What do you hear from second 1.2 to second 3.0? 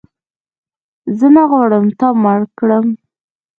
نه غواړم تا مړ کړم